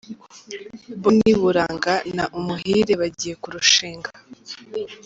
[1.01, 4.09] Bonny Buranga na Umuhire bagiye kurushinga.